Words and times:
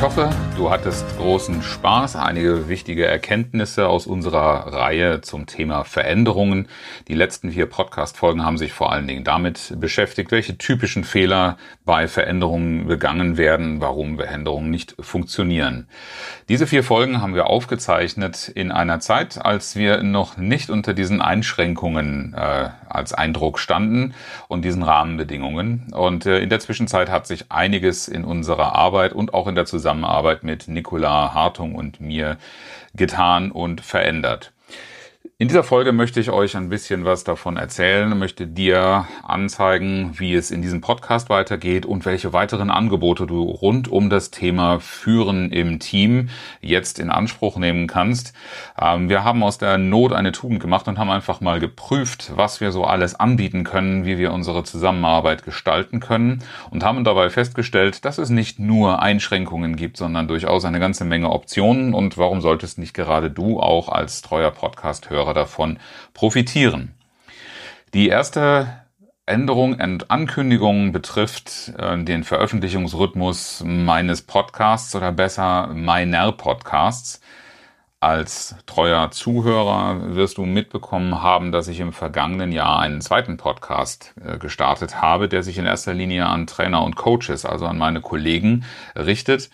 Ich 0.00 0.06
hoffe, 0.06 0.30
du 0.56 0.70
hattest 0.70 1.04
großen 1.18 1.62
Spaß, 1.62 2.16
einige 2.16 2.70
wichtige 2.70 3.04
Erkenntnisse 3.04 3.86
aus 3.86 4.06
unserer 4.06 4.72
Reihe 4.72 5.20
zum 5.20 5.44
Thema 5.44 5.84
Veränderungen. 5.84 6.68
Die 7.08 7.14
letzten 7.14 7.52
vier 7.52 7.66
Podcast-Folgen 7.66 8.42
haben 8.42 8.56
sich 8.56 8.72
vor 8.72 8.90
allen 8.92 9.06
Dingen 9.06 9.24
damit 9.24 9.74
beschäftigt, 9.78 10.30
welche 10.30 10.56
typischen 10.56 11.04
Fehler 11.04 11.58
bei 11.84 12.08
Veränderungen 12.08 12.86
begangen 12.86 13.36
werden, 13.36 13.82
warum 13.82 14.16
Veränderungen 14.16 14.70
nicht 14.70 14.96
funktionieren. 14.98 15.86
Diese 16.48 16.66
vier 16.66 16.82
Folgen 16.82 17.20
haben 17.20 17.34
wir 17.34 17.48
aufgezeichnet 17.48 18.48
in 18.48 18.72
einer 18.72 19.00
Zeit, 19.00 19.44
als 19.44 19.76
wir 19.76 20.02
noch 20.02 20.38
nicht 20.38 20.70
unter 20.70 20.94
diesen 20.94 21.20
Einschränkungen 21.20 22.32
äh, 22.32 22.70
als 22.90 23.12
Eindruck 23.12 23.58
standen 23.58 24.14
und 24.48 24.64
diesen 24.64 24.82
Rahmenbedingungen. 24.82 25.92
Und 25.92 26.26
äh, 26.26 26.38
in 26.40 26.48
der 26.48 26.60
Zwischenzeit 26.60 27.10
hat 27.10 27.26
sich 27.26 27.50
einiges 27.50 28.08
in 28.08 28.24
unserer 28.24 28.74
Arbeit 28.74 29.12
und 29.12 29.34
auch 29.34 29.46
in 29.46 29.54
der 29.54 29.66
Zusammenarbeit 29.66 29.90
Zusammenarbeit 30.00 30.44
mit 30.44 30.68
Nicola 30.68 31.34
Hartung 31.34 31.74
und 31.74 32.00
mir 32.00 32.36
getan 32.94 33.50
und 33.50 33.80
verändert. 33.80 34.52
In 35.40 35.48
dieser 35.48 35.64
Folge 35.64 35.92
möchte 35.92 36.20
ich 36.20 36.30
euch 36.30 36.54
ein 36.54 36.68
bisschen 36.68 37.06
was 37.06 37.24
davon 37.24 37.56
erzählen, 37.56 38.18
möchte 38.18 38.46
dir 38.46 39.06
anzeigen, 39.22 40.12
wie 40.18 40.34
es 40.34 40.50
in 40.50 40.60
diesem 40.60 40.82
Podcast 40.82 41.30
weitergeht 41.30 41.86
und 41.86 42.04
welche 42.04 42.34
weiteren 42.34 42.68
Angebote 42.68 43.26
du 43.26 43.44
rund 43.44 43.88
um 43.88 44.10
das 44.10 44.30
Thema 44.30 44.80
Führen 44.80 45.50
im 45.50 45.78
Team 45.78 46.28
jetzt 46.60 46.98
in 46.98 47.08
Anspruch 47.08 47.56
nehmen 47.56 47.86
kannst. 47.86 48.34
Ähm, 48.78 49.08
wir 49.08 49.24
haben 49.24 49.42
aus 49.42 49.56
der 49.56 49.78
Not 49.78 50.12
eine 50.12 50.32
Tugend 50.32 50.60
gemacht 50.60 50.86
und 50.88 50.98
haben 50.98 51.08
einfach 51.08 51.40
mal 51.40 51.58
geprüft, 51.58 52.32
was 52.34 52.60
wir 52.60 52.70
so 52.70 52.84
alles 52.84 53.14
anbieten 53.14 53.64
können, 53.64 54.04
wie 54.04 54.18
wir 54.18 54.34
unsere 54.34 54.62
Zusammenarbeit 54.62 55.42
gestalten 55.42 56.00
können 56.00 56.44
und 56.68 56.84
haben 56.84 57.02
dabei 57.02 57.30
festgestellt, 57.30 58.04
dass 58.04 58.18
es 58.18 58.28
nicht 58.28 58.58
nur 58.58 59.00
Einschränkungen 59.00 59.76
gibt, 59.76 59.96
sondern 59.96 60.28
durchaus 60.28 60.66
eine 60.66 60.80
ganze 60.80 61.06
Menge 61.06 61.30
Optionen 61.30 61.94
und 61.94 62.18
warum 62.18 62.42
solltest 62.42 62.76
nicht 62.76 62.92
gerade 62.92 63.30
du 63.30 63.58
auch 63.58 63.88
als 63.88 64.20
treuer 64.20 64.50
Podcast-Hörer 64.50 65.29
Hörer 65.30 65.34
davon 65.34 65.78
profitieren. 66.14 66.94
Die 67.94 68.08
erste 68.08 68.68
Änderung 69.26 69.74
und 69.74 70.10
Ankündigung 70.10 70.92
betrifft 70.92 71.72
äh, 71.78 72.02
den 72.02 72.24
Veröffentlichungsrhythmus 72.24 73.62
meines 73.64 74.22
Podcasts 74.22 74.94
oder 74.94 75.12
besser 75.12 75.68
meiner 75.68 76.32
Podcasts. 76.32 77.20
Als 78.02 78.56
treuer 78.64 79.10
Zuhörer 79.10 80.16
wirst 80.16 80.38
du 80.38 80.46
mitbekommen 80.46 81.22
haben, 81.22 81.52
dass 81.52 81.68
ich 81.68 81.80
im 81.80 81.92
vergangenen 81.92 82.50
Jahr 82.50 82.80
einen 82.80 83.02
zweiten 83.02 83.36
Podcast 83.36 84.14
äh, 84.24 84.38
gestartet 84.38 85.00
habe, 85.00 85.28
der 85.28 85.42
sich 85.42 85.58
in 85.58 85.66
erster 85.66 85.94
Linie 85.94 86.26
an 86.26 86.46
Trainer 86.46 86.82
und 86.82 86.96
Coaches, 86.96 87.44
also 87.44 87.66
an 87.66 87.78
meine 87.78 88.00
Kollegen 88.00 88.64
richtet 88.96 89.50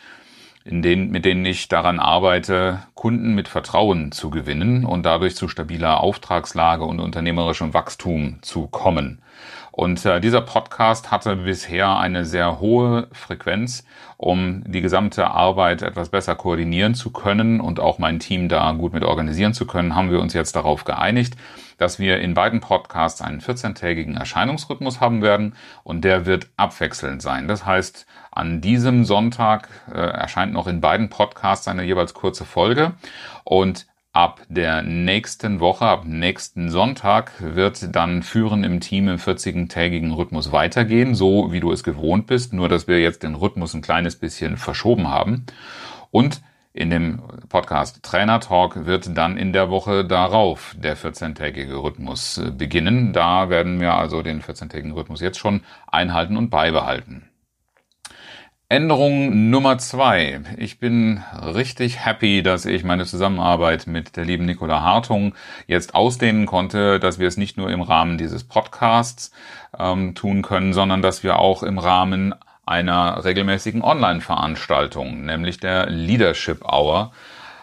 in 0.67 0.83
denen, 0.83 1.11
mit 1.11 1.25
denen 1.25 1.45
ich 1.45 1.69
daran 1.69 2.00
arbeite, 2.00 2.81
Kunden 2.95 3.34
mit 3.34 3.47
Vertrauen 3.47 4.11
zu 4.11 4.31
gewinnen 4.31 4.84
und 4.84 5.06
dadurch 5.06 5.36
zu 5.36 5.47
stabiler 5.47 6.00
Auftragslage 6.00 6.84
und 6.84 6.98
unternehmerischem 6.98 7.72
Wachstum 7.72 8.38
zu 8.43 8.66
kommen. 8.66 9.22
Und 9.71 10.04
äh, 10.04 10.21
dieser 10.21 10.41
Podcast 10.41 11.12
hatte 11.12 11.37
bisher 11.37 11.99
eine 11.99 12.25
sehr 12.25 12.59
hohe 12.60 13.06
Frequenz, 13.12 13.84
um 14.16 14.65
die 14.66 14.81
gesamte 14.81 15.31
Arbeit 15.31 15.82
etwas 15.82 16.09
besser 16.09 16.34
koordinieren 16.34 16.94
zu 16.94 17.12
können 17.12 17.60
und 17.60 17.78
auch 17.78 17.98
mein 17.98 18.19
Team 18.19 18.48
da 18.48 18.72
gut 18.72 18.93
mit 18.93 19.04
organisieren 19.04 19.54
zu 19.54 19.66
können, 19.66 19.94
haben 19.94 20.10
wir 20.10 20.21
uns 20.21 20.33
jetzt 20.33 20.56
darauf 20.56 20.84
geeinigt, 20.84 21.37
dass 21.78 21.98
wir 21.98 22.20
in 22.20 22.34
beiden 22.34 22.60
Podcasts 22.60 23.20
einen 23.20 23.41
14-tägigen 23.41 24.16
Erscheinungsrhythmus 24.16 25.00
haben 25.00 25.22
werden 25.22 25.54
und 25.84 26.04
der 26.04 26.26
wird 26.26 26.48
abwechselnd 26.56 27.22
sein. 27.22 27.48
Das 27.48 27.66
heißt, 27.66 28.06
an 28.31 28.60
diesem 28.60 29.04
Sonntag 29.04 29.69
äh, 29.92 29.98
erscheint 29.98 30.53
noch 30.53 30.66
in 30.66 30.81
beiden 30.81 31.09
Podcasts 31.09 31.69
eine 31.69 31.84
jeweils 31.84 32.15
kurze 32.15 32.44
Folge 32.44 32.94
und 33.44 33.86
ab 34.16 34.41
der 34.48 34.81
nächsten 34.81 35.60
Woche, 35.60 35.84
ab 35.84 36.06
nächsten 36.06 36.70
Sonntag 36.70 37.32
wird 37.38 37.94
dann 37.94 38.22
Führen 38.22 38.65
im 38.65 38.81
Team 38.81 39.09
im 39.09 39.19
40-tägigen 39.19 40.10
Rhythmus 40.15 40.53
weitergehen, 40.53 41.15
so 41.15 41.53
wie 41.53 41.60
du 41.60 41.70
es 41.70 41.84
gewohnt 41.84 42.26
bist, 42.26 42.54
nur 42.54 42.70
dass 42.70 42.88
wir 42.88 42.98
jetzt 42.98 43.22
den 43.22 43.34
Rhythmus 43.34 43.75
ein 43.75 43.82
kleines 43.82 44.16
bisschen 44.16 44.56
verschoben 44.56 45.09
haben. 45.09 45.44
Und 46.10 46.41
in 46.76 46.91
dem 46.91 47.22
Podcast 47.48 48.03
Trainer 48.03 48.38
Talk 48.38 48.84
wird 48.84 49.16
dann 49.16 49.38
in 49.38 49.54
der 49.54 49.70
Woche 49.70 50.04
darauf 50.04 50.76
der 50.78 50.97
14-tägige 50.97 51.82
Rhythmus 51.82 52.37
äh, 52.37 52.50
beginnen. 52.50 53.14
Da 53.14 53.48
werden 53.48 53.81
wir 53.81 53.94
also 53.94 54.22
den 54.22 54.42
14-tägigen 54.42 54.92
Rhythmus 54.92 55.20
jetzt 55.20 55.38
schon 55.38 55.62
einhalten 55.86 56.36
und 56.36 56.50
beibehalten. 56.50 57.31
Änderung 58.69 59.48
Nummer 59.48 59.78
zwei. 59.78 60.41
Ich 60.59 60.78
bin 60.78 61.22
richtig 61.41 62.04
happy, 62.04 62.42
dass 62.42 62.66
ich 62.66 62.84
meine 62.84 63.06
Zusammenarbeit 63.06 63.86
mit 63.86 64.16
der 64.16 64.25
lieben 64.25 64.44
Nicola 64.44 64.82
Hartung 64.82 65.34
jetzt 65.66 65.94
ausdehnen 65.94 66.47
konnte, 66.47 67.00
dass 67.00 67.19
wir 67.19 67.28
es 67.28 67.36
nicht 67.36 67.56
nur 67.56 67.70
im 67.70 67.81
Rahmen 67.81 68.19
dieses 68.19 68.44
Podcasts 68.44 69.31
ähm, 69.78 70.15
tun 70.15 70.42
können, 70.42 70.72
sondern 70.72 71.00
dass 71.00 71.22
wir 71.22 71.38
auch 71.38 71.62
im 71.62 71.78
Rahmen 71.78 72.34
einer 72.66 73.25
regelmäßigen 73.25 73.82
Online-Veranstaltung, 73.82 75.25
nämlich 75.25 75.60
der 75.60 75.87
Leadership 75.87 76.65
Hour, 76.65 77.12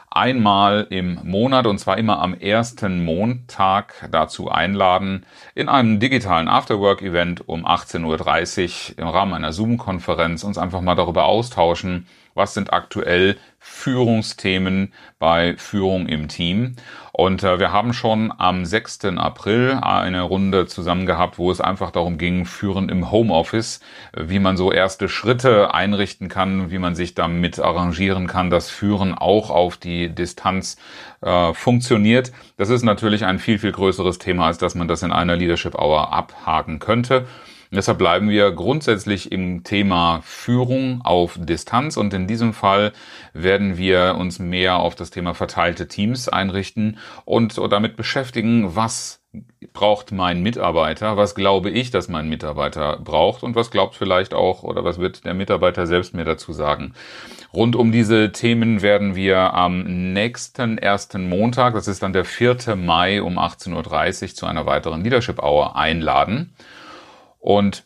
einmal 0.10 0.88
im 0.90 1.20
Monat 1.24 1.66
und 1.66 1.80
zwar 1.80 1.98
immer 1.98 2.22
am 2.22 2.34
ersten 2.34 3.04
Montag 3.04 4.08
dazu 4.12 4.50
einladen, 4.50 5.26
in 5.56 5.70
einem 5.70 6.00
digitalen 6.00 6.48
Afterwork-Event 6.48 7.48
um 7.50 7.66
18.30 7.66 8.92
Uhr 8.92 9.00
im 9.00 9.08
Rahmen 9.08 9.34
einer 9.34 9.52
Zoom-Konferenz 9.52 10.44
uns 10.44 10.58
einfach 10.58 10.82
mal 10.82 10.96
darüber 10.96 11.26
austauschen, 11.26 12.08
was 12.36 12.54
sind 12.54 12.74
aktuell 12.74 13.38
Führungsthemen 13.60 14.94
bei 15.20 15.56
Führung 15.58 16.08
im 16.08 16.28
Team. 16.28 16.76
Und 17.16 17.44
äh, 17.44 17.60
wir 17.60 17.72
haben 17.72 17.94
schon 17.94 18.34
am 18.36 18.66
6. 18.66 19.06
April 19.18 19.78
eine 19.84 20.24
Runde 20.24 20.66
zusammen 20.66 21.06
gehabt, 21.06 21.38
wo 21.38 21.52
es 21.52 21.62
einfach 21.62 21.92
darum 21.92 22.18
ging, 22.18 22.46
Führen 22.46 22.90
im 22.90 23.12
Homeoffice, 23.12 23.82
wie 24.18 24.40
man 24.40 24.58
so 24.58 24.72
erste 24.72 25.08
Schritte 25.08 25.76
einrichten 25.76 26.28
kann, 26.28 26.72
wie 26.72 26.80
man 26.80 26.96
sich 26.96 27.14
damit 27.14 27.60
arrangieren 27.60 28.26
kann, 28.26 28.50
dass 28.50 28.72
Führen 28.72 29.14
auch 29.14 29.52
auf 29.52 29.78
die 29.78 30.10
Distanz 30.10 30.76
äh, 31.22 31.54
funktioniert. 31.54 32.32
Das 32.58 32.70
ist 32.70 32.82
natürlich 32.82 33.26
ein 33.26 33.38
viel, 33.38 33.60
viel 33.60 33.74
größeres 33.74 34.18
Thema, 34.18 34.48
als 34.48 34.58
dass 34.58 34.74
man 34.74 34.88
das 34.88 35.04
in 35.04 35.12
einer 35.12 35.36
Leadership 35.36 35.76
Hour 35.76 36.12
abhaken 36.12 36.80
könnte. 36.80 37.28
Deshalb 37.76 37.98
bleiben 37.98 38.30
wir 38.30 38.52
grundsätzlich 38.52 39.32
im 39.32 39.64
Thema 39.64 40.22
Führung 40.24 41.02
auf 41.04 41.40
Distanz 41.40 41.98
und 41.98 42.14
in 42.14 42.28
diesem 42.28 42.54
Fall 42.54 42.94
werden 43.34 43.78
wir 43.78 44.16
uns 44.20 44.38
mehr 44.38 44.76
auf 44.76 44.94
das 44.94 45.10
Thema 45.10 45.34
verteilte 45.34 45.88
Teams 45.88 46.30
einrichten 46.30 47.00
und 47.26 47.58
damit 47.72 47.96
beschäftigen, 47.96 48.76
was 48.76 49.24
braucht 49.74 50.12
mein 50.12 50.44
Mitarbeiter, 50.44 51.18
was 51.18 51.34
glaube 51.34 51.72
ich, 51.72 51.90
dass 51.90 52.10
mein 52.10 52.30
Mitarbeiter 52.30 53.00
braucht 53.04 53.42
und 53.42 53.56
was 53.56 53.72
glaubt 53.72 53.96
vielleicht 53.96 54.36
auch 54.36 54.62
oder 54.62 54.84
was 54.84 55.00
wird 55.00 55.26
der 55.26 55.34
Mitarbeiter 55.34 55.88
selbst 55.88 56.14
mir 56.14 56.26
dazu 56.26 56.54
sagen. 56.54 56.94
Rund 57.52 57.76
um 57.76 57.92
diese 57.92 58.32
Themen 58.32 58.84
werden 58.84 59.16
wir 59.16 59.56
am 59.56 60.14
nächsten 60.14 60.78
ersten 60.78 61.28
Montag, 61.28 61.74
das 61.74 61.88
ist 61.88 62.04
dann 62.04 62.14
der 62.14 62.26
4. 62.26 62.76
Mai 62.76 63.24
um 63.24 63.40
18.30 63.40 63.74
Uhr 64.24 64.36
zu 64.36 64.46
einer 64.46 64.68
weiteren 64.68 65.04
Leadership 65.04 65.42
Hour 65.42 65.76
einladen. 65.76 66.54
Und 67.44 67.84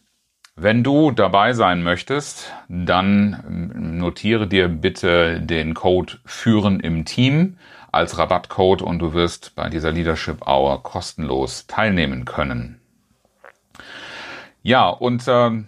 wenn 0.56 0.84
du 0.84 1.10
dabei 1.10 1.54
sein 1.54 1.82
möchtest, 1.82 2.54
dann 2.70 3.98
notiere 3.98 4.46
dir 4.46 4.68
bitte 4.68 5.42
den 5.42 5.74
Code 5.74 6.20
Führen 6.26 6.80
im 6.80 7.06
Team 7.06 7.58
als 7.92 8.20
Rabattcode 8.20 8.84
und 8.84 9.00
du 9.00 9.14
wirst 9.14 9.56
bei 9.56 9.70
dieser 9.70 9.92
Leadership 9.92 10.46
Hour 10.46 10.84
kostenlos 10.84 11.66
teilnehmen 11.66 12.26
können. 12.26 12.80
Ja, 14.62 14.90
und 14.90 15.28
äh, 15.28 15.64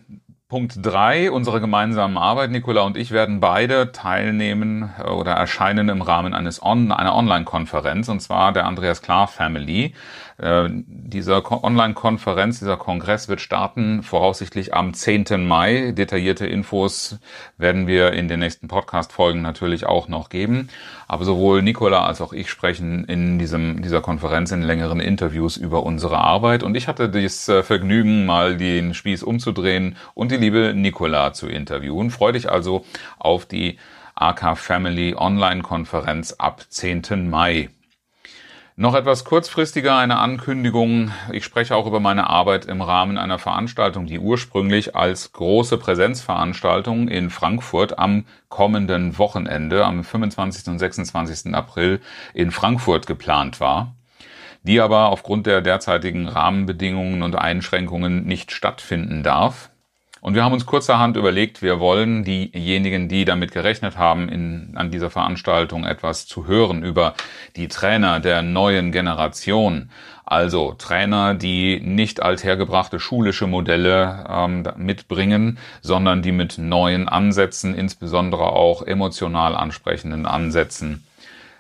Punkt 0.49 0.79
drei 0.81 1.29
unserer 1.29 1.59
gemeinsamen 1.59 2.17
Arbeit. 2.17 2.49
Nicola 2.49 2.81
und 2.81 2.97
ich 2.97 3.11
werden 3.11 3.39
beide 3.39 3.91
teilnehmen 3.91 4.89
äh, 4.97 5.07
oder 5.07 5.33
erscheinen 5.33 5.89
im 5.89 6.01
Rahmen 6.01 6.33
eines 6.33 6.59
On 6.63 6.91
einer 6.91 7.15
Online-Konferenz, 7.15 8.09
und 8.09 8.19
zwar 8.19 8.51
der 8.51 8.65
Andreas 8.65 9.03
Klar 9.03 9.27
Family. 9.27 9.93
Äh, 10.39 10.69
dieser 10.71 11.43
Online-Konferenz, 11.63 12.57
dieser 12.57 12.77
Kongress 12.77 13.27
wird 13.27 13.41
starten 13.41 14.01
voraussichtlich 14.01 14.73
am 14.73 14.95
10. 14.95 15.47
Mai. 15.47 15.91
Detaillierte 15.91 16.47
Infos 16.47 17.19
werden 17.59 17.85
wir 17.85 18.13
in 18.13 18.27
den 18.27 18.39
nächsten 18.39 18.67
Podcast-Folgen 18.67 19.43
natürlich 19.43 19.85
auch 19.85 20.07
noch 20.07 20.29
geben. 20.29 20.69
Aber 21.07 21.25
sowohl 21.25 21.61
Nicola 21.61 22.05
als 22.05 22.21
auch 22.21 22.33
ich 22.33 22.49
sprechen 22.49 23.03
in 23.05 23.37
diesem, 23.37 23.83
dieser 23.83 24.01
Konferenz 24.01 24.51
in 24.51 24.63
längeren 24.63 24.99
Interviews 24.99 25.57
über 25.57 25.83
unsere 25.83 26.17
Arbeit. 26.17 26.63
Und 26.63 26.75
ich 26.75 26.87
hatte 26.87 27.07
das 27.07 27.47
äh, 27.49 27.61
Vergnügen, 27.61 28.25
mal 28.25 28.57
den 28.57 28.95
Spieß 28.95 29.21
umzudrehen 29.21 29.95
und 30.15 30.31
die 30.31 30.38
liebe 30.39 30.73
Nicola 30.73 31.33
zu 31.33 31.47
interviewen. 31.47 32.09
Freue 32.09 32.33
dich 32.33 32.49
also 32.49 32.85
auf 33.17 33.45
die 33.45 33.77
AK 34.15 34.57
Family 34.57 35.15
Online-Konferenz 35.15 36.33
ab 36.33 36.65
10. 36.67 37.29
Mai. 37.29 37.69
Noch 38.81 38.95
etwas 38.95 39.25
kurzfristiger 39.25 39.97
eine 39.97 40.19
Ankündigung. 40.19 41.11
Ich 41.33 41.43
spreche 41.43 41.75
auch 41.75 41.85
über 41.85 41.99
meine 41.99 42.29
Arbeit 42.29 42.63
im 42.63 42.81
Rahmen 42.81 43.17
einer 43.17 43.37
Veranstaltung, 43.37 44.05
die 44.05 44.19
ursprünglich 44.19 44.95
als 44.95 45.33
große 45.33 45.77
Präsenzveranstaltung 45.77 47.09
in 47.09 47.29
Frankfurt 47.29 47.99
am 47.99 48.23
kommenden 48.47 49.17
Wochenende, 49.17 49.83
am 49.83 50.05
25. 50.05 50.67
und 50.67 50.79
26. 50.79 51.53
April 51.53 51.99
in 52.33 52.51
Frankfurt 52.51 53.05
geplant 53.05 53.59
war, 53.59 53.95
die 54.63 54.79
aber 54.79 55.09
aufgrund 55.09 55.45
der 55.45 55.59
derzeitigen 55.59 56.29
Rahmenbedingungen 56.29 57.21
und 57.21 57.35
Einschränkungen 57.35 58.25
nicht 58.25 58.53
stattfinden 58.53 59.23
darf. 59.23 59.68
Und 60.21 60.35
wir 60.35 60.43
haben 60.43 60.53
uns 60.53 60.65
kurzerhand 60.65 61.15
überlegt, 61.15 61.61
wir 61.61 61.79
wollen 61.79 62.25
diejenigen, 62.25 63.07
die 63.07 63.23
damit 63.23 63.51
gerechnet 63.51 63.97
haben, 63.97 64.27
in, 64.27 64.73
an 64.75 64.91
dieser 64.91 65.09
Veranstaltung 65.09 65.85
etwas 65.85 66.27
zu 66.27 66.45
hören 66.45 66.83
über 66.83 67.13
die 67.55 67.69
Trainer 67.69 68.19
der 68.19 68.41
neuen 68.41 68.91
Generation. 68.91 69.89
Also 70.25 70.75
Trainer, 70.77 71.33
die 71.33 71.79
nicht 71.79 72.21
althergebrachte 72.21 72.99
schulische 72.99 73.47
Modelle 73.47 74.25
ähm, 74.29 74.67
mitbringen, 74.75 75.57
sondern 75.81 76.21
die 76.21 76.33
mit 76.33 76.57
neuen 76.57 77.07
Ansätzen, 77.07 77.73
insbesondere 77.73 78.51
auch 78.51 78.83
emotional 78.83 79.55
ansprechenden 79.55 80.25
Ansätzen, 80.25 81.03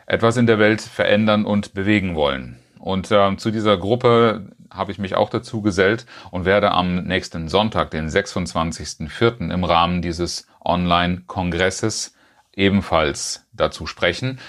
etwas 0.05 0.37
in 0.37 0.47
der 0.47 0.59
Welt 0.59 0.81
verändern 0.81 1.45
und 1.45 1.73
bewegen 1.73 2.15
wollen. 2.15 2.59
Und 2.77 3.09
äh, 3.09 3.37
zu 3.37 3.51
dieser 3.51 3.77
Gruppe 3.77 4.45
habe 4.71 4.91
ich 4.91 4.99
mich 4.99 5.15
auch 5.15 5.29
dazu 5.29 5.61
gesellt 5.61 6.05
und 6.31 6.45
werde 6.45 6.71
am 6.71 7.03
nächsten 7.03 7.49
Sonntag, 7.49 7.91
den 7.91 8.07
26.04. 8.09 9.51
im 9.51 9.63
Rahmen 9.63 10.01
dieses 10.01 10.47
Online-Kongresses 10.63 12.15
ebenfalls 12.53 13.47
dazu 13.53 13.87
sprechen. 13.87 14.39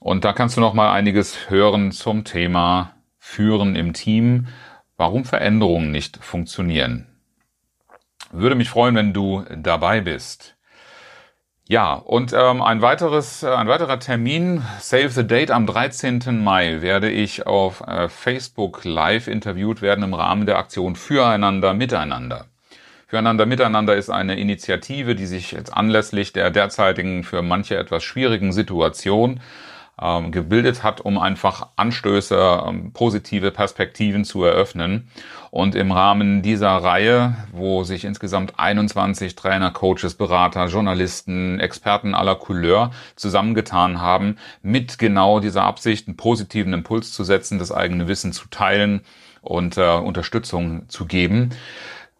Und 0.00 0.24
da 0.24 0.32
kannst 0.32 0.56
du 0.56 0.60
noch 0.60 0.74
mal 0.74 0.92
einiges 0.92 1.48
hören 1.48 1.92
zum 1.92 2.24
Thema 2.24 2.94
Führen 3.18 3.76
im 3.76 3.92
Team, 3.92 4.48
warum 4.96 5.24
Veränderungen 5.24 5.90
nicht 5.90 6.16
funktionieren. 6.22 7.06
Würde 8.32 8.56
mich 8.56 8.68
freuen, 8.68 8.94
wenn 8.94 9.12
du 9.12 9.44
dabei 9.56 10.00
bist. 10.00 10.56
Ja, 11.72 11.94
und 11.94 12.34
ähm, 12.34 12.60
ein 12.60 12.82
weiteres, 12.82 13.42
äh, 13.42 13.48
ein 13.48 13.66
weiterer 13.66 13.98
Termin, 13.98 14.62
Save 14.78 15.08
the 15.08 15.26
Date 15.26 15.50
am 15.50 15.66
13. 15.66 16.20
Mai, 16.44 16.82
werde 16.82 17.10
ich 17.10 17.46
auf 17.46 17.80
äh, 17.86 18.10
Facebook 18.10 18.84
live 18.84 19.26
interviewt 19.26 19.80
werden 19.80 20.04
im 20.04 20.12
Rahmen 20.12 20.44
der 20.44 20.58
Aktion 20.58 20.96
Füreinander 20.96 21.72
Miteinander. 21.72 22.44
Füreinander 23.06 23.46
Miteinander 23.46 23.96
ist 23.96 24.10
eine 24.10 24.38
Initiative, 24.38 25.14
die 25.14 25.24
sich 25.24 25.52
jetzt 25.52 25.74
anlässlich 25.74 26.34
der 26.34 26.50
derzeitigen 26.50 27.24
für 27.24 27.40
manche 27.40 27.78
etwas 27.78 28.04
schwierigen 28.04 28.52
Situation 28.52 29.40
ähm, 30.00 30.32
gebildet 30.32 30.82
hat, 30.82 31.00
um 31.00 31.18
einfach 31.18 31.68
Anstöße, 31.76 32.64
ähm, 32.66 32.92
positive 32.92 33.50
Perspektiven 33.50 34.24
zu 34.24 34.44
eröffnen. 34.44 35.08
Und 35.50 35.74
im 35.74 35.92
Rahmen 35.92 36.42
dieser 36.42 36.70
Reihe, 36.70 37.36
wo 37.52 37.84
sich 37.84 38.04
insgesamt 38.04 38.58
21 38.58 39.34
Trainer, 39.36 39.70
Coaches, 39.70 40.14
Berater, 40.14 40.66
Journalisten, 40.66 41.60
Experten 41.60 42.14
aller 42.14 42.36
Couleur 42.36 42.90
zusammengetan 43.16 44.00
haben, 44.00 44.36
mit 44.62 44.98
genau 44.98 45.40
dieser 45.40 45.64
Absicht, 45.64 46.08
einen 46.08 46.16
positiven 46.16 46.72
Impuls 46.72 47.12
zu 47.12 47.22
setzen, 47.22 47.58
das 47.58 47.70
eigene 47.70 48.08
Wissen 48.08 48.32
zu 48.32 48.48
teilen 48.48 49.02
und 49.42 49.76
äh, 49.76 49.96
Unterstützung 49.96 50.88
zu 50.88 51.04
geben, 51.04 51.50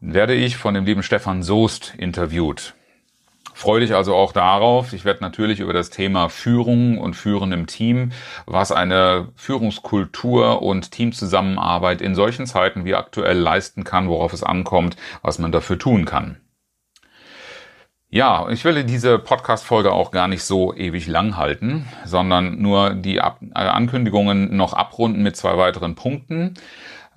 werde 0.01 0.35
ich 0.35 0.57
von 0.57 0.75
dem 0.75 0.85
lieben 0.85 1.03
Stefan 1.03 1.43
Soest 1.43 1.95
interviewt. 1.97 2.75
Freue 3.55 3.81
dich 3.81 3.95
also 3.95 4.15
auch 4.15 4.33
darauf. 4.33 4.93
Ich 4.93 5.05
werde 5.05 5.23
natürlich 5.23 5.61
über 5.61 5.73
das 5.73 5.91
Thema 5.91 6.29
Führung 6.29 6.99
und 6.99 7.15
Führen 7.15 7.53
im 7.53 7.67
Team, 7.67 8.13
was 8.47 8.73
eine 8.73 9.29
Führungskultur 9.37 10.63
und 10.63 10.91
Teamzusammenarbeit 10.91 12.01
in 12.01 12.15
solchen 12.15 12.47
Zeiten 12.47 12.85
wie 12.85 12.95
aktuell 12.95 13.39
leisten 13.39 13.85
kann, 13.85 14.09
worauf 14.09 14.33
es 14.33 14.43
ankommt, 14.43 14.97
was 15.23 15.39
man 15.39 15.53
dafür 15.53 15.79
tun 15.79 16.05
kann. 16.05 16.39
Ja, 18.15 18.51
ich 18.51 18.63
will 18.67 18.85
diese 18.85 19.19
Podcast-Folge 19.19 19.91
auch 19.91 20.11
gar 20.11 20.29
nicht 20.29 20.45
so 20.45 20.75
ewig 20.75 21.07
lang 21.07 21.39
halten, 21.39 21.89
sondern 22.05 22.61
nur 22.61 22.91
die 22.91 23.23
Ab 23.23 23.41
Ankündigungen 23.55 24.55
noch 24.55 24.75
abrunden 24.75 25.23
mit 25.23 25.35
zwei 25.35 25.57
weiteren 25.57 25.95
Punkten. 25.95 26.53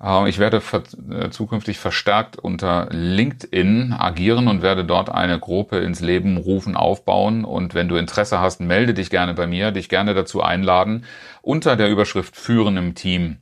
Äh, 0.02 0.28
ich 0.28 0.38
werde 0.38 0.62
äh, 1.10 1.30
zukünftig 1.30 1.78
verstärkt 1.78 2.36
unter 2.36 2.88
LinkedIn 2.90 3.92
agieren 3.92 4.48
und 4.48 4.62
werde 4.62 4.84
dort 4.84 5.10
eine 5.10 5.38
Gruppe 5.38 5.78
ins 5.78 6.00
Leben 6.00 6.36
rufen, 6.36 6.76
aufbauen. 6.76 7.44
Und 7.44 7.74
wenn 7.74 7.88
du 7.88 7.96
Interesse 7.96 8.40
hast, 8.40 8.60
melde 8.60 8.94
dich 8.94 9.10
gerne 9.10 9.34
bei 9.34 9.46
mir, 9.46 9.70
dich 9.70 9.88
gerne 9.88 10.14
dazu 10.14 10.42
einladen, 10.42 11.04
unter 11.42 11.76
der 11.76 11.90
Überschrift 11.90 12.36
Führen 12.36 12.76
im 12.76 12.94
Team. 12.94 13.38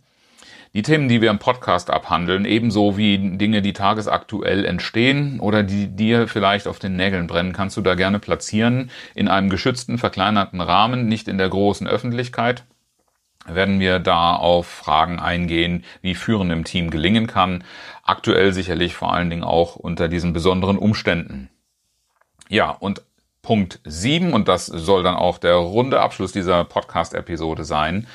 Die 0.75 0.83
Themen, 0.83 1.09
die 1.09 1.21
wir 1.21 1.31
im 1.31 1.39
Podcast 1.39 1.89
abhandeln, 1.89 2.45
ebenso 2.45 2.97
wie 2.97 3.37
Dinge, 3.37 3.63
die 3.63 3.75
tagesaktuell 3.75 4.65
entstehen 4.65 5.39
oder 5.39 5.63
die 5.63 5.87
dir 5.87 6.27
vielleicht 6.27 6.67
auf 6.67 6.81
den 6.81 6.97
Nägeln 6.97 7.29
brennen, 7.29 7.53
kannst 7.53 7.77
du 7.77 7.81
da 7.81 7.95
gerne 7.95 8.19
platzieren 8.19 8.91
in 9.15 9.29
einem 9.29 9.51
geschützten, 9.51 9.99
verkleinerten 9.99 10.61
Rahmen, 10.61 11.07
nicht 11.07 11.29
in 11.29 11.39
der 11.39 11.49
großen 11.49 11.87
Öffentlichkeit 11.87 12.65
werden 13.47 13.81
wir 13.81 13.99
da 13.99 14.35
auf 14.35 14.67
Fragen 14.67 15.19
eingehen, 15.19 15.85
wie 16.03 16.15
Führen 16.15 16.51
im 16.51 16.65
Team 16.65 16.91
gelingen 16.91 17.27
kann. 17.27 17.65
Aktuell 18.03 18.53
sicherlich 18.53 18.95
vor 18.95 19.13
allen 19.13 19.31
Dingen 19.31 19.45
auch 19.45 19.77
unter 19.77 20.09
diesen 20.09 20.33
besonderen 20.33 20.79
Umständen. 20.79 21.51
Ja, 22.49 22.71
und 22.71 23.03
Punkt 23.43 23.81
7, 23.85 24.33
und 24.33 24.49
das 24.49 24.67
soll 24.67 25.03
dann 25.03 25.17
auch 25.17 25.39
der 25.39 25.57
runde 25.57 26.01
Abschluss 26.01 26.33
dieser 26.33 26.65
Podcast-Episode 26.65 27.65
sein. 27.65 28.07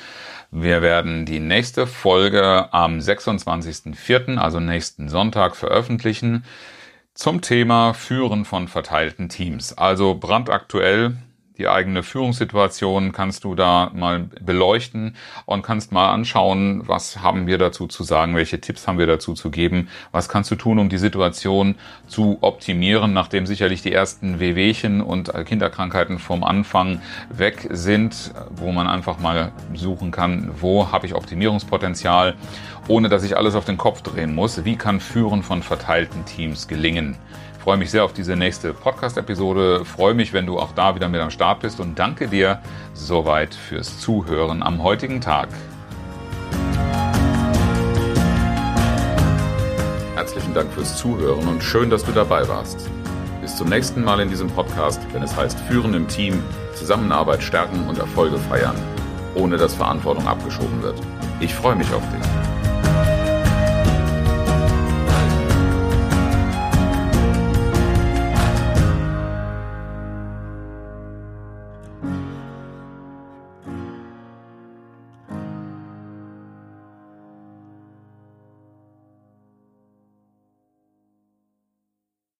Wir 0.50 0.82
werden 0.82 1.26
die 1.26 1.38
nächste 1.38 1.86
Folge 1.86 2.72
am 2.72 2.98
26.04., 2.98 4.36
also 4.36 4.58
nächsten 4.58 5.08
Sonntag, 5.08 5.54
veröffentlichen 5.54 6.44
zum 7.14 7.40
Thema 7.40 7.94
Führen 7.94 8.44
von 8.44 8.66
verteilten 8.66 9.28
Teams. 9.28 9.76
Also 9.78 10.14
brandaktuell 10.14 11.16
die 11.60 11.68
eigene 11.68 12.02
Führungssituation 12.02 13.12
kannst 13.12 13.44
du 13.44 13.54
da 13.54 13.90
mal 13.94 14.30
beleuchten 14.40 15.14
und 15.44 15.62
kannst 15.62 15.92
mal 15.92 16.10
anschauen, 16.10 16.88
was 16.88 17.20
haben 17.20 17.46
wir 17.46 17.58
dazu 17.58 17.86
zu 17.86 18.02
sagen, 18.02 18.34
welche 18.34 18.62
Tipps 18.62 18.88
haben 18.88 18.98
wir 18.98 19.06
dazu 19.06 19.34
zu 19.34 19.50
geben, 19.50 19.88
was 20.10 20.30
kannst 20.30 20.50
du 20.50 20.54
tun, 20.56 20.78
um 20.78 20.88
die 20.88 20.96
Situation 20.96 21.74
zu 22.06 22.38
optimieren, 22.40 23.12
nachdem 23.12 23.44
sicherlich 23.44 23.82
die 23.82 23.92
ersten 23.92 24.40
Wehwehchen 24.40 25.02
und 25.02 25.32
Kinderkrankheiten 25.44 26.18
vom 26.18 26.44
Anfang 26.44 27.02
weg 27.28 27.68
sind, 27.70 28.32
wo 28.50 28.72
man 28.72 28.86
einfach 28.86 29.18
mal 29.20 29.52
suchen 29.74 30.10
kann, 30.10 30.50
wo 30.60 30.90
habe 30.90 31.06
ich 31.06 31.14
Optimierungspotenzial, 31.14 32.36
ohne 32.88 33.10
dass 33.10 33.22
ich 33.22 33.36
alles 33.36 33.54
auf 33.54 33.66
den 33.66 33.76
Kopf 33.76 34.00
drehen 34.00 34.34
muss. 34.34 34.64
Wie 34.64 34.76
kann 34.76 34.98
Führen 34.98 35.42
von 35.42 35.62
verteilten 35.62 36.24
Teams 36.24 36.68
gelingen? 36.68 37.16
Freue 37.60 37.76
mich 37.76 37.90
sehr 37.90 38.04
auf 38.04 38.12
diese 38.12 38.36
nächste 38.36 38.72
Podcast-Episode. 38.72 39.84
Freue 39.84 40.14
mich, 40.14 40.32
wenn 40.32 40.46
du 40.46 40.58
auch 40.58 40.72
da 40.72 40.94
wieder 40.94 41.08
mit 41.08 41.20
am 41.20 41.30
Start 41.30 41.60
bist 41.60 41.78
und 41.78 41.98
danke 41.98 42.26
dir 42.28 42.60
soweit 42.94 43.54
fürs 43.54 44.00
Zuhören 44.00 44.62
am 44.62 44.82
heutigen 44.82 45.20
Tag. 45.20 45.48
Herzlichen 50.14 50.54
Dank 50.54 50.72
fürs 50.72 50.96
Zuhören 50.96 51.46
und 51.48 51.62
schön, 51.62 51.90
dass 51.90 52.04
du 52.04 52.12
dabei 52.12 52.48
warst. 52.48 52.88
Bis 53.42 53.56
zum 53.56 53.68
nächsten 53.68 54.04
Mal 54.04 54.20
in 54.20 54.28
diesem 54.28 54.48
Podcast, 54.48 55.00
wenn 55.12 55.22
es 55.22 55.36
heißt 55.36 55.58
Führen 55.60 55.94
im 55.94 56.08
Team, 56.08 56.42
Zusammenarbeit 56.74 57.42
stärken 57.42 57.86
und 57.88 57.98
Erfolge 57.98 58.38
feiern, 58.38 58.76
ohne 59.34 59.56
dass 59.56 59.74
Verantwortung 59.74 60.26
abgeschoben 60.26 60.82
wird. 60.82 60.98
Ich 61.40 61.54
freue 61.54 61.76
mich 61.76 61.92
auf 61.92 62.02
dich. 62.10 62.49